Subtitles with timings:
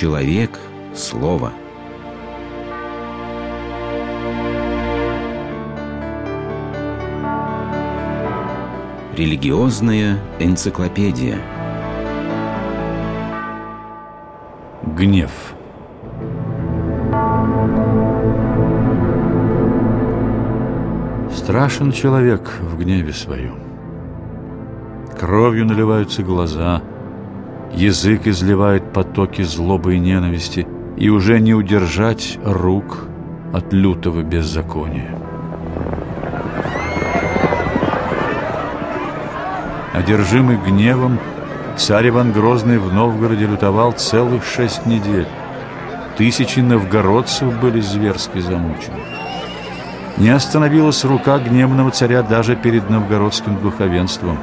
[0.00, 0.58] Человек–
[0.94, 1.52] слово.
[9.14, 11.36] Религиозная энциклопедия.
[14.96, 15.30] Гнев.
[21.30, 23.58] Страшен человек в гневе своем.
[25.18, 26.80] Кровью наливаются глаза,
[27.74, 33.06] язык изливает потоки злобы и ненависти, и уже не удержать рук
[33.52, 35.18] от лютого беззакония.
[39.92, 41.18] Одержимый гневом,
[41.76, 45.26] царь Иван Грозный в Новгороде лютовал целых шесть недель.
[46.16, 49.00] Тысячи новгородцев были зверски замучены.
[50.16, 54.38] Не остановилась рука гневного царя даже перед новгородским духовенством.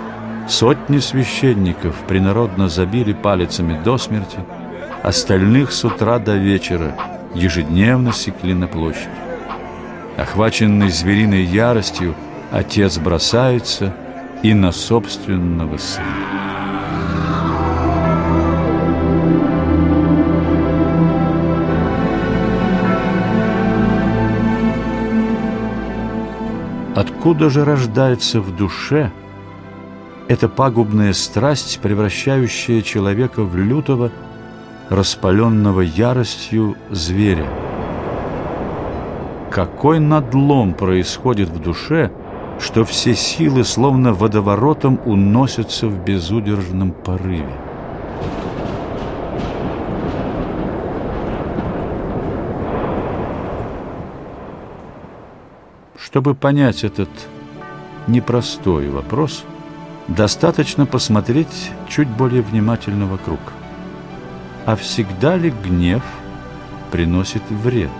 [0.47, 4.39] Сотни священников принародно забили палицами до смерти,
[5.03, 6.95] остальных с утра до вечера
[7.35, 9.09] ежедневно секли на площади.
[10.15, 12.15] Охваченный звериной яростью,
[12.49, 13.93] отец бросается
[14.41, 16.05] и на собственного сына.
[26.95, 29.11] Откуда же рождается в душе
[30.27, 34.11] эта пагубная страсть, превращающая человека в лютого,
[34.89, 37.47] распаленного яростью зверя?
[39.51, 42.11] Какой надлом происходит в душе,
[42.59, 47.55] что все силы словно водоворотом уносятся в безудержном порыве?
[55.97, 57.09] Чтобы понять этот
[58.07, 59.43] непростой вопрос,
[60.07, 63.39] достаточно посмотреть чуть более внимательно вокруг.
[64.65, 66.03] А всегда ли гнев
[66.91, 67.91] приносит вред?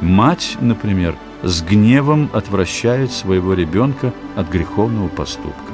[0.00, 5.72] Мать, например, с гневом отвращает своего ребенка от греховного поступка.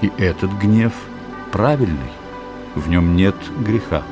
[0.00, 0.92] И этот гнев
[1.50, 2.12] правильный,
[2.74, 4.02] в нем нет греха.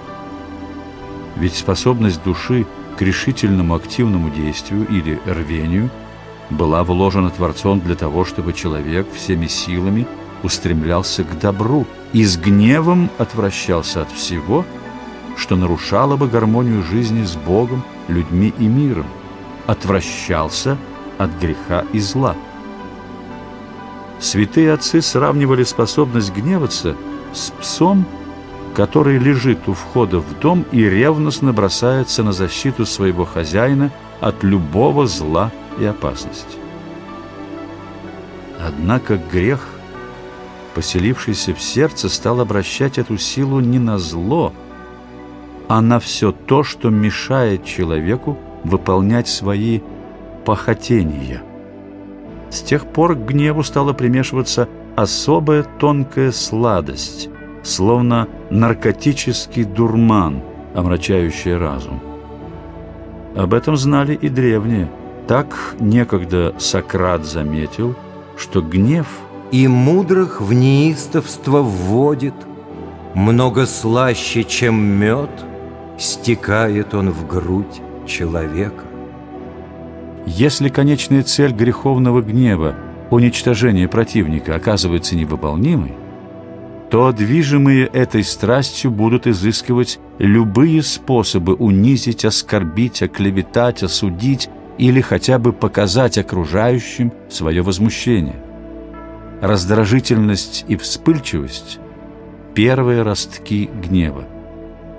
[1.36, 2.66] Ведь способность души
[2.96, 5.90] к решительному активному действию или рвению
[6.50, 10.06] была вложена Творцом для того, чтобы человек всеми силами
[10.42, 14.64] устремлялся к добру и с гневом отвращался от всего,
[15.36, 19.06] что нарушало бы гармонию жизни с Богом, людьми и миром,
[19.66, 20.78] отвращался
[21.18, 22.36] от греха и зла.
[24.18, 26.96] Святые отцы сравнивали способность гневаться
[27.34, 28.06] с псом,
[28.74, 33.90] который лежит у входа в дом и ревностно бросается на защиту своего хозяина
[34.20, 36.58] от любого зла и опасности.
[38.60, 39.68] Однако грех,
[40.74, 44.52] поселившийся в сердце, стал обращать эту силу не на зло,
[45.68, 49.80] а на все то, что мешает человеку выполнять свои
[50.44, 51.42] похотения.
[52.50, 57.28] С тех пор к гневу стала примешиваться особая тонкая сладость,
[57.62, 60.42] словно наркотический дурман,
[60.74, 62.00] омрачающий разум.
[63.36, 64.88] Об этом знали и древние.
[65.26, 67.96] Так некогда Сократ заметил,
[68.36, 69.06] что гнев
[69.50, 72.34] и мудрых в неистовство вводит,
[73.14, 75.30] много слаще, чем мед,
[75.98, 78.84] стекает он в грудь человека.
[80.26, 82.76] Если конечная цель греховного гнева–
[83.10, 85.94] уничтожение противника– оказывается невыполнимой,
[86.90, 94.48] то движимые этой страстью будут изыскивать любые способы унизить, оскорбить, оклеветать, осудить
[94.78, 98.36] или хотя бы показать окружающим свое возмущение.
[99.40, 101.78] Раздражительность и вспыльчивость–
[102.54, 104.24] первые ростки гнева.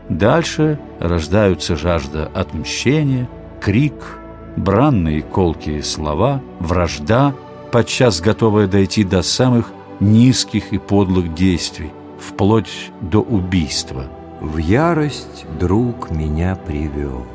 [0.09, 3.27] Дальше рождаются жажда отмщения,
[3.59, 4.19] крик,
[4.55, 7.33] бранные колкие слова, вражда,
[7.71, 14.05] подчас готовая дойти до самых низких и подлых действий, вплоть до убийства.
[14.39, 17.25] В ярость друг меня привел.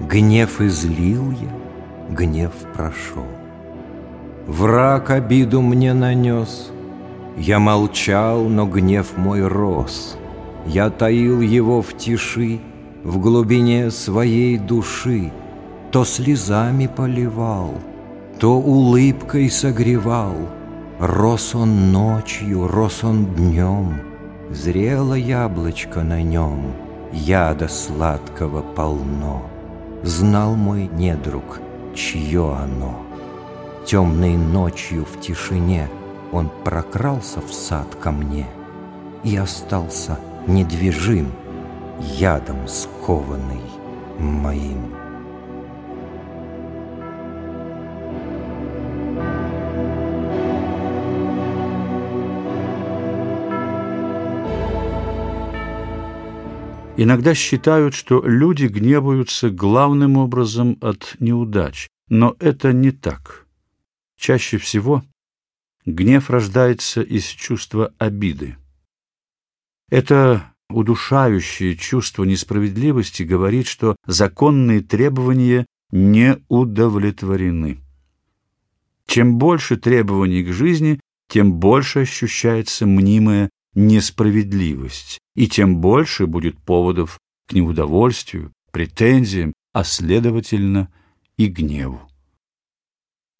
[0.00, 3.26] Гнев излил я, гнев прошел.
[4.46, 6.70] Враг обиду мне нанес,
[7.36, 10.16] Я молчал, но гнев мой рос.
[10.66, 12.60] Я таил его в тиши,
[13.02, 15.32] В глубине своей души,
[15.90, 17.74] То слезами поливал,
[18.38, 20.34] То улыбкой согревал—
[21.00, 24.02] Рос он ночью, рос он днем,
[24.50, 26.74] Зрело яблочко на нем,
[27.10, 29.49] Яда сладкого полно.
[30.02, 31.60] Знал мой недруг,
[31.94, 33.02] чье оно.
[33.84, 35.88] Темной ночью в тишине
[36.32, 38.46] Он прокрался в сад ко мне
[39.24, 41.32] И остался недвижим,
[41.98, 43.60] ядом скованный
[44.18, 44.99] моим.
[57.02, 63.46] Иногда считают, что люди гневаются главным образом от неудач, но это не так.
[64.18, 65.02] Чаще всего
[65.86, 68.58] гнев рождается из чувства обиды.
[69.88, 77.78] Это удушающее чувство несправедливости говорит, что законные требования не удовлетворены.
[79.06, 81.00] Чем больше требований к жизни,
[81.30, 90.92] тем больше ощущается мнимая несправедливость, и тем больше будет поводов к неудовольствию, претензиям, а следовательно
[91.36, 92.00] и гневу.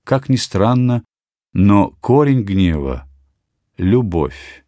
[0.04, 1.04] Как ни странно,
[1.52, 3.08] но корень гнева—
[3.76, 4.64] любовь,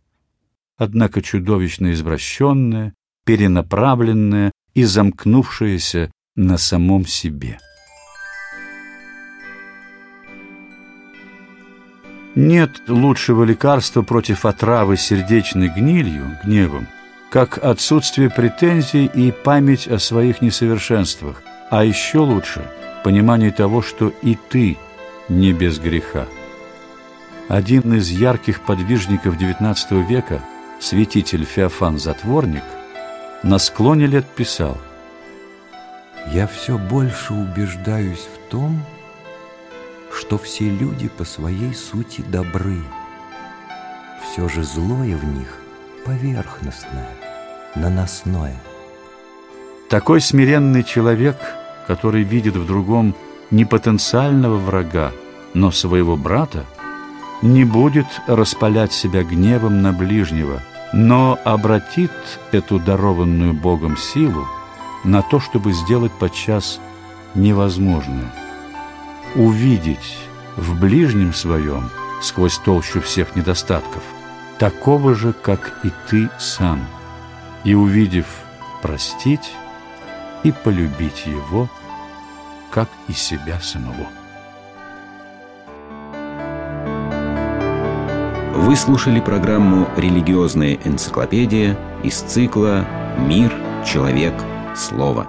[0.76, 2.94] однако чудовищно извращенная,
[3.24, 7.58] перенаправленная и замкнувшаяся на самом себе.
[12.34, 16.86] Нет лучшего лекарства против отравы сердечной гнилью, гневом,
[17.30, 22.62] как отсутствие претензий и память о своих несовершенствах, а еще лучше
[23.04, 24.78] понимание того, что и ты
[25.28, 26.26] не без греха.
[27.48, 30.40] Один из ярких подвижников XIX века,
[30.80, 32.64] святитель Феофан Затворник,
[33.42, 34.78] на склоне лет писал
[36.32, 38.82] «Я все больше убеждаюсь в том,
[40.22, 42.78] что все люди по своей сути добры.
[44.22, 45.58] Все же злое в них
[46.06, 47.08] поверхностное,
[47.74, 48.54] наносное.
[49.90, 51.36] Такой смиренный человек,
[51.88, 53.16] который видит в другом
[53.50, 55.10] не потенциального врага,
[55.54, 56.66] но своего брата,
[57.42, 62.12] не будет распалять себя гневом на ближнего, но обратит
[62.52, 64.46] эту дарованную Богом силу
[65.02, 66.78] на то, чтобы сделать подчас
[67.34, 68.32] невозможное–
[69.34, 70.18] увидеть
[70.56, 71.90] в ближнем своем,
[72.20, 74.02] сквозь толщу всех недостатков,
[74.58, 76.84] такого же, как и ты сам,
[77.64, 78.26] и, увидев,
[78.82, 79.52] простить
[80.42, 81.68] и полюбить его,
[82.70, 84.06] как и себя самого.
[88.54, 92.86] Вы слушали программу «Религиозная энциклопедия» из цикла
[93.18, 93.52] «Мир,
[93.84, 94.34] человек,
[94.76, 95.26] слово».